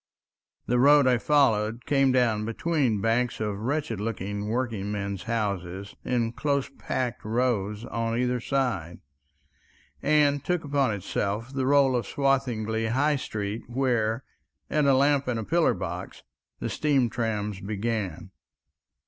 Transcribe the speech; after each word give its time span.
The 0.65 0.79
road 0.79 1.05
I 1.05 1.19
followed 1.19 1.85
came 1.85 2.11
down 2.11 2.43
between 2.43 3.01
banks 3.01 3.39
of 3.39 3.59
wretched 3.59 3.99
looking 4.01 4.49
working 4.49 4.91
men's 4.91 5.25
houses, 5.29 5.95
in 6.03 6.31
close 6.31 6.71
packed 6.79 7.23
rows 7.23 7.85
on 7.85 8.17
either 8.17 8.39
side, 8.39 8.97
and 10.01 10.43
took 10.43 10.63
upon 10.63 10.91
itself 10.91 11.53
the 11.53 11.65
rôle 11.65 11.95
of 11.95 12.07
Swathinglea 12.07 12.87
High 12.93 13.15
Street, 13.17 13.61
where, 13.67 14.23
at 14.71 14.85
a 14.85 14.95
lamp 14.95 15.27
and 15.27 15.39
a 15.39 15.43
pillar 15.43 15.75
box, 15.75 16.23
the 16.59 16.67
steam 16.69 17.07
trams 17.07 17.59
began. 17.61 18.31